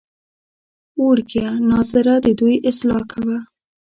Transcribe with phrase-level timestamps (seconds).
[1.05, 3.37] وړکیه ناظره ددوی اصلاح کوه.